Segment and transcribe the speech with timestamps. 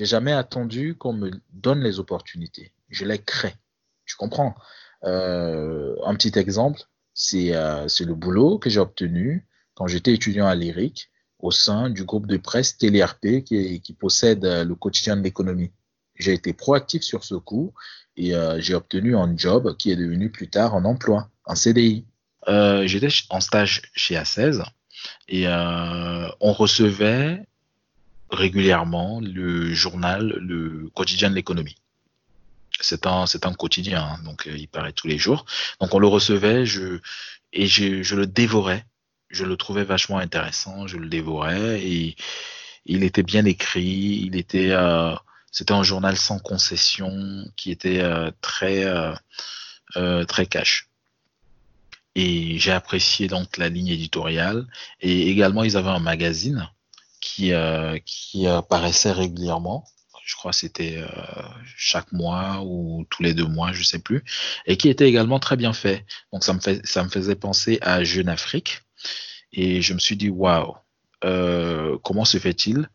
[0.00, 2.72] J'ai jamais attendu qu'on me donne les opportunités.
[2.88, 3.54] Je les crée.
[4.06, 4.54] Tu comprends?
[5.04, 6.80] Euh, Un petit exemple,
[7.12, 12.04] c'est euh, le boulot que j'ai obtenu quand j'étais étudiant à l'IRIC au sein du
[12.04, 15.70] groupe de presse TélérP qui, qui possède euh, le quotidien de l'économie.
[16.14, 17.74] J'ai été proactif sur ce coup
[18.16, 22.06] et j'ai obtenu un job qui est devenu plus tard un emploi, un CDI.
[22.84, 24.62] J'étais en stage chez A16
[25.28, 27.46] et on recevait
[28.30, 31.76] régulièrement le journal, le quotidien de l'économie.
[32.80, 35.44] C'est un, c'est un quotidien, hein, donc il paraît tous les jours.
[35.80, 37.00] Donc on le recevait, je,
[37.52, 38.86] et je, je le dévorais
[39.30, 42.16] je le trouvais vachement intéressant, je le dévorais et
[42.84, 45.14] il était bien écrit, il était euh,
[45.52, 50.88] c'était un journal sans concession qui était euh, très euh, très cash.
[52.16, 54.66] Et j'ai apprécié donc la ligne éditoriale
[55.00, 56.68] et également ils avaient un magazine
[57.20, 57.52] qui
[58.06, 59.84] qui apparaissait régulièrement.
[60.24, 61.02] Je crois que c'était
[61.76, 64.22] chaque mois ou tous les deux mois, je sais plus,
[64.66, 66.06] et qui était également très bien fait.
[66.32, 68.82] Donc ça me fait ça me faisait penser à Jeune Afrique
[69.52, 70.76] et je me suis dit, waouh,
[71.24, 72.88] euh, comment se fait-il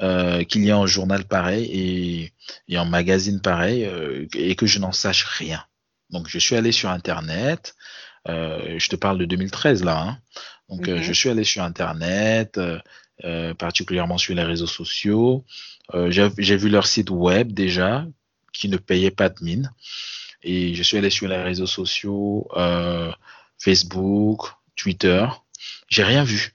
[0.00, 2.32] euh, qu'il y ait un journal pareil
[2.68, 5.64] et, un magazine pareil euh, et que je n'en sache rien.
[6.10, 7.74] Donc je suis allé sur Internet,
[8.26, 10.18] je te parle de 2013 là, hein.
[10.68, 12.60] donc je suis allé sur Internet,
[13.58, 15.44] particulièrement sur les réseaux sociaux,
[16.08, 18.06] j'ai vu leur site web déjà
[18.52, 19.72] qui ne payait pas de mine
[20.42, 22.48] et je suis allé sur les réseaux sociaux,
[23.58, 25.26] Facebook, Twitter,
[25.88, 26.54] j'ai rien vu.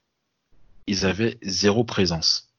[0.88, 2.50] Ils avaient zéro présence.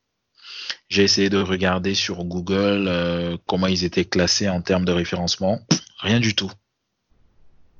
[0.89, 5.61] J'ai essayé de regarder sur Google euh, comment ils étaient classés en termes de référencement.
[5.98, 6.50] Rien du tout.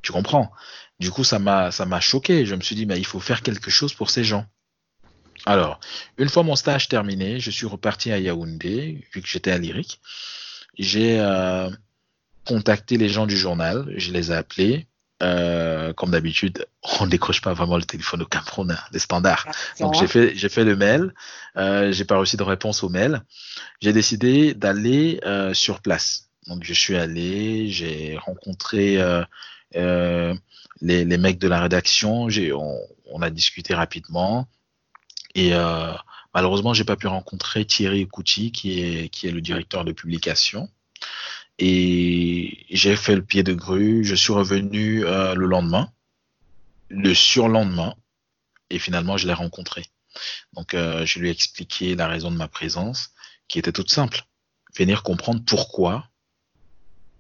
[0.03, 0.51] Tu comprends?
[0.99, 2.47] Du coup, ça m'a ça m'a choqué.
[2.47, 4.47] Je me suis dit, mais il faut faire quelque chose pour ces gens.
[5.47, 5.81] Alors,
[6.19, 10.01] une fois mon stage terminé, je suis reparti à Yaoundé, vu que j'étais à Lyrique.
[10.79, 11.69] J'ai euh,
[12.47, 14.87] contacté les gens du journal, je les ai appelés
[15.23, 16.67] euh, comme d'habitude,
[17.01, 19.45] on ne décroche pas vraiment le téléphone au Cameroun, hein, les standards.
[19.47, 21.15] Ah, Donc j'ai fait, j'ai fait le mail,
[21.57, 23.23] euh, j'ai pas reçu de réponse au mail.
[23.81, 26.29] J'ai décidé d'aller euh, sur place.
[26.49, 29.23] Donc je suis allé, j'ai rencontré euh,
[29.77, 30.35] euh,
[30.81, 34.49] les, les, mecs de la rédaction, j'ai, on, on, a discuté rapidement
[35.35, 35.93] et euh,
[36.35, 40.69] malheureusement j'ai pas pu rencontrer Thierry Couty qui est qui est le directeur de publication.
[41.59, 44.05] Et j'ai fait le pied de grue.
[44.05, 45.93] Je suis revenu euh, le lendemain,
[46.89, 47.95] le surlendemain,
[48.71, 49.85] et finalement je l'ai rencontré.
[50.55, 53.11] Donc euh, je lui ai expliqué la raison de ma présence,
[53.49, 54.23] qui était toute simple.
[54.75, 56.09] Venir comprendre pourquoi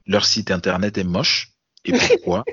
[0.06, 1.52] leur site internet est moche
[1.84, 2.44] et pourquoi.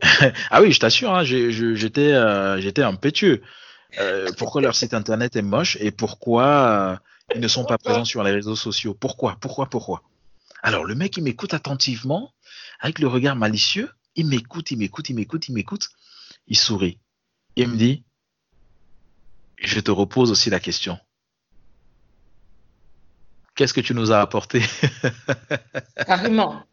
[0.50, 3.42] ah oui, je t'assure, hein, j'étais euh, j'étais impétueux.
[3.98, 6.96] Euh, pourquoi leur site internet est moche et pourquoi euh,
[7.34, 8.94] ils ne sont pas présents sur les réseaux sociaux?
[8.94, 9.36] Pourquoi?
[9.40, 9.66] Pourquoi?
[9.66, 10.02] Pourquoi?
[10.62, 12.32] Alors le mec, il m'écoute attentivement,
[12.80, 15.88] avec le regard malicieux, il m'écoute, il m'écoute, il m'écoute, il m'écoute,
[16.46, 16.98] il sourit.
[17.56, 18.04] Il me dit,
[19.58, 20.98] je te repose aussi la question.
[23.54, 24.62] Qu'est-ce que tu nous as apporté?
[26.06, 26.64] Carrément.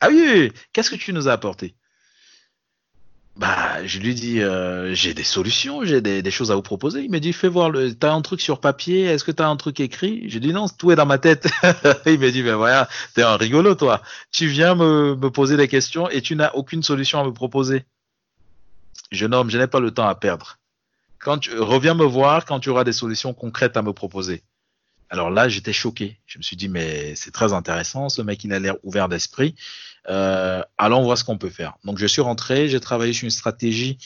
[0.00, 1.74] Ah oui, qu'est-ce que tu nous as apporté?
[3.36, 7.02] Bah, je lui dis, euh, j'ai des solutions, j'ai des, choses à vous proposer.
[7.02, 9.56] Il me dit, fais voir, le, t'as un truc sur papier, est-ce que t'as un
[9.56, 10.30] truc écrit?
[10.30, 11.48] Je dis non, tout est dans ma tête.
[12.06, 14.02] il me dit, ben voilà, t'es un rigolo toi.
[14.30, 17.84] Tu viens me, me poser des questions et tu n'as aucune solution à me proposer.
[19.10, 20.58] Jeune homme, je n'ai pas le temps à perdre.
[21.18, 24.44] Quand tu reviens me voir quand tu auras des solutions concrètes à me proposer.
[25.14, 26.18] Alors là, j'étais choqué.
[26.26, 29.54] Je me suis dit, mais c'est très intéressant, ce mec, il a l'air ouvert d'esprit.
[30.08, 31.74] Euh, allons voir ce qu'on peut faire.
[31.84, 33.96] Donc je suis rentré, j'ai travaillé sur une stratégie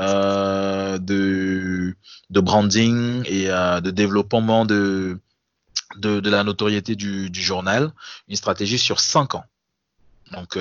[0.00, 1.94] euh, de,
[2.30, 5.20] branding et euh, de développement de,
[6.02, 7.92] la notoriété du, journal,
[8.26, 9.44] une stratégie sur cinq ans.
[10.32, 10.58] Donc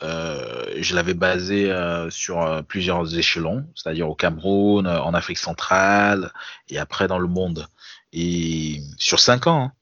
[0.00, 6.32] je l'avais basé euh, sur plusieurs échelons, c'est-à-dire au Cameroun, en Afrique centrale
[6.70, 7.66] et après dans le monde.
[8.12, 9.64] Et sur cinq ans.
[9.64, 9.72] Hein.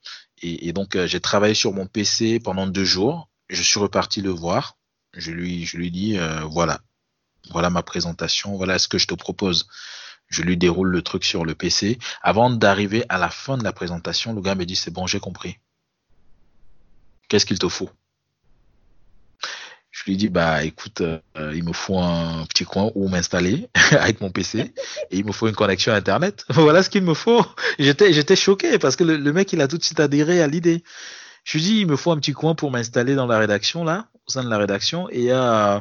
[0.41, 4.77] Et, donc j'ai travaillé sur mon PC pendant deux jours je suis reparti le voir.
[5.13, 6.79] Je lui, je lui dis, euh, voilà,
[7.49, 9.67] voilà ma présentation, voilà ce que je te propose.
[10.27, 11.97] Je lui déroule le truc sur le PC.
[12.21, 15.19] Avant d'arriver à la fin de la présentation, le gars me dit, c'est bon, j'ai
[15.19, 15.57] compris.
[17.27, 17.89] Qu'est-ce qu'il te faut?
[20.09, 21.19] Lui dis, bah écoute, euh,
[21.53, 24.73] il me faut un petit coin où m'installer avec mon PC et
[25.11, 26.45] il me faut une connexion Internet.
[26.49, 27.45] voilà ce qu'il me faut.
[27.79, 30.47] J'étais, j'étais choqué parce que le, le mec, il a tout de suite adhéré à
[30.47, 30.83] l'idée.
[31.43, 34.07] Je lui dis, il me faut un petit coin pour m'installer dans la rédaction, là,
[34.27, 35.79] au sein de la rédaction, et, euh,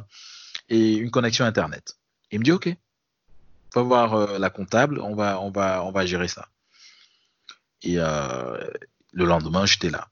[0.69, 1.97] et une connexion Internet.
[2.31, 2.69] Il me dit, OK,
[3.75, 6.49] va voir euh, la comptable, on va, on, va, on va gérer ça.
[7.81, 8.59] Et euh,
[9.13, 10.09] le lendemain, j'étais là.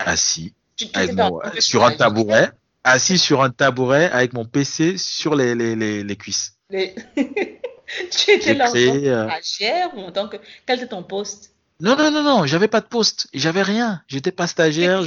[0.00, 0.52] assis
[1.60, 2.52] sur un tabouret,
[2.86, 5.74] assis sur un tabouret avec mon PC sur les, les,
[6.04, 6.56] les, cuisses.
[6.70, 10.36] tu étais là en tant que euh, stagiaire ou en tant que.
[10.64, 11.54] Quel était ton poste?
[11.80, 13.28] Non, non, non, non, j'avais pas de poste.
[13.34, 14.02] J'avais rien.
[14.08, 15.02] J'étais pas stagiaire.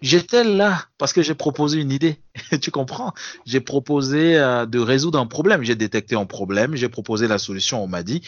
[0.00, 2.18] J'étais là parce que j'ai proposé une idée.
[2.60, 3.12] tu comprends?
[3.46, 5.62] J'ai proposé euh, de résoudre un problème.
[5.62, 6.74] J'ai détecté un problème.
[6.74, 7.84] J'ai proposé la solution.
[7.84, 8.22] On m'a dit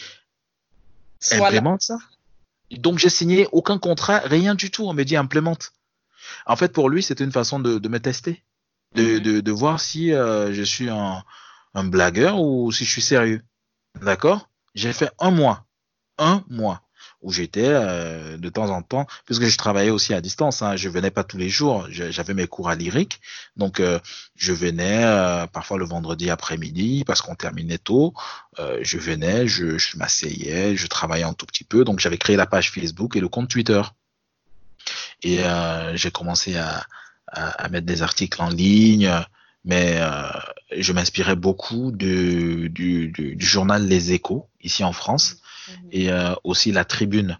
[1.31, 1.97] implémente ça.
[2.71, 4.85] Donc j'ai signé aucun contrat, rien du tout.
[4.85, 5.71] On me dit implémente.
[6.45, 8.43] En fait, pour lui, c'était une façon de, me tester,
[8.95, 9.41] de, mhm.
[9.41, 11.23] de, voir si euh, je suis un,
[11.73, 13.41] un blagueur ou si je suis sérieux.
[14.01, 14.49] D'accord?
[14.73, 15.65] J'ai fait un mois.
[16.17, 16.85] Un mois
[17.25, 20.89] où j'étais euh, de temps en temps, puisque je travaillais aussi à distance, hein, je
[20.89, 23.19] venais pas tous les jours, j'avais mes cours à lyrique,
[23.55, 23.99] donc euh,
[24.35, 28.13] je venais euh, parfois le vendredi après-midi parce qu'on terminait tôt,
[28.81, 32.45] je venais, je, je m'asseyais, je travaillais un tout petit peu, donc j'avais créé la
[32.45, 33.81] page Facebook et le compte Twitter.
[35.23, 35.39] Et
[35.95, 36.85] j'ai commencé à,
[37.27, 39.11] à, mettre des articles en ligne,
[39.63, 39.99] mais
[40.77, 45.37] je m'inspirais beaucoup du, du, du, journal Les Échos, ici en France,
[45.67, 45.89] Mhm.
[45.91, 47.37] et euh, aussi La Tribune,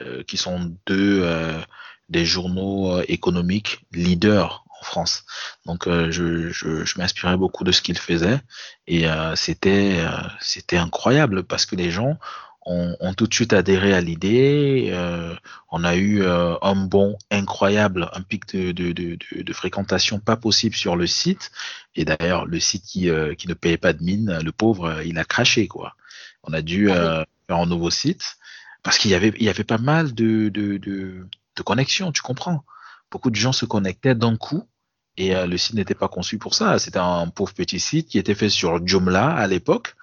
[0.00, 1.60] euh, qui sont deux euh,
[2.08, 5.24] des journaux économiques leaders en France.
[5.64, 8.40] Donc je, je, je m'inspirais beaucoup de ce qu'ils faisaient
[8.86, 9.06] et
[9.36, 10.04] c'était
[10.40, 12.18] c'était incroyable parce que les gens
[12.64, 14.90] ont, ont, tout de suite adhéré à l'idée.
[14.92, 15.34] Euh,
[15.70, 20.36] on a eu euh, un bon incroyable, un pic de, de, de, de, fréquentation pas
[20.36, 21.50] possible sur le site.
[21.94, 23.08] Et d'ailleurs, le site qui,
[23.38, 25.94] qui ne payait pas de mine, le pauvre, il a craché quoi.
[26.42, 28.36] On a dû ah faire un nouveau site
[28.82, 31.26] parce qu'il y avait, il y avait pas mal de, de, de,
[31.56, 32.64] de connexions, tu comprends.
[33.10, 34.68] Beaucoup de gens se connectaient d'un coup
[35.16, 36.78] et euh, le site n'était pas conçu pour ça.
[36.78, 39.94] C'était un pauvre petit site qui était fait sur Joomla à l'époque.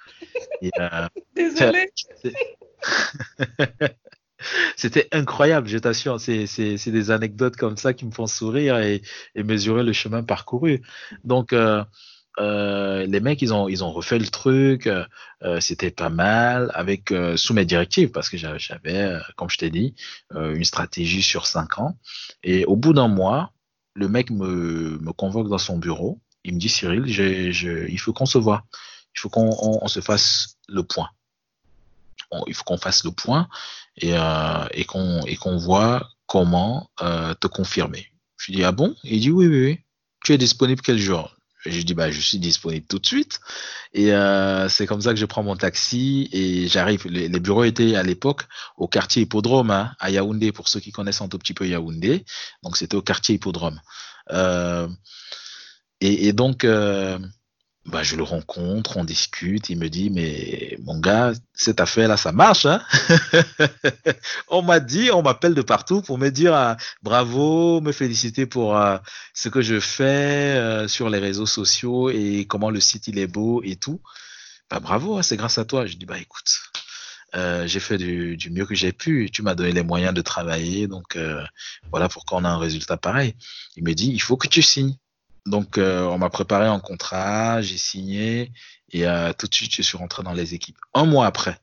[0.64, 1.92] Euh, Désolé.
[4.76, 6.20] C'était incroyable, je t'assure.
[6.20, 6.48] C'est,
[6.88, 9.02] des anecdotes comme ça qui me font sourire et,
[9.36, 10.82] et mesurer le chemin parcouru.
[11.24, 11.84] Donc, euh,
[12.40, 14.88] euh, les mecs, ils ont, ils ont refait le truc.
[14.88, 19.96] Euh, c'était pas mal avec sous mes directives parce que j'avais, comme je t'ai dit,
[20.34, 21.98] une stratégie sur cinq ans.
[22.44, 23.54] Et au bout d'un mois,
[23.94, 26.22] le mec me, me convoque dans son bureau.
[26.44, 28.64] Il me dit Cyril, il faut qu'on se voit.
[29.16, 29.50] Il faut qu'on
[29.82, 31.10] on, se fasse le point.
[32.48, 33.50] il faut qu'on fasse le point
[33.98, 34.14] et,
[34.74, 38.08] et qu'on voit comment te confirmer.
[38.38, 38.96] Je lui dis ah bon?
[39.04, 39.80] Il dit oui oui oui.
[40.24, 41.36] Tu es disponible quel jour?
[41.66, 43.40] Je dis bah je suis disponible tout de suite
[43.94, 47.06] et euh, c'est comme ça que je prends mon taxi et j'arrive.
[47.08, 48.48] Les, bureaux étaient à l'époque
[48.78, 52.26] au quartier Hippodrome hein, à Yaoundé pour ceux qui connaissent un tout petit peu Yaoundé.
[52.64, 53.80] Donc c'était au quartier Hippodrome.
[54.32, 54.88] Euh,
[56.00, 57.20] et, donc euh,
[57.86, 62.32] bah, je le rencontre, on discute, il me dit, mais mon gars, cette affaire-là, ça
[62.32, 62.68] marche.
[62.68, 62.82] Hein?
[64.50, 68.78] On m'a dit, on m'appelle de partout pour me dire ah, bravo, me féliciter pour
[68.78, 68.98] euh,
[69.34, 70.04] ce que je fais
[70.58, 74.02] euh, sur les réseaux sociaux et comment le site il est beau et tout.
[74.70, 75.86] Bah, bravo, hein, c'est grâce à toi.
[75.88, 76.62] Je dis, bah écoute,
[77.36, 79.30] euh, j'ai fait du, du, mieux que j'ai pu.
[79.32, 81.18] Tu m'as donné les moyens de travailler, donc
[81.90, 83.36] voilà pourquoi on a un résultat pareil.
[83.76, 84.96] Il me dit, il faut que tu signes.
[85.46, 88.52] Donc, euh, on m'a préparé un contrat, j'ai signé
[88.92, 90.78] et euh, tout de suite, je suis rentré dans les équipes.
[90.94, 91.60] Un mois après,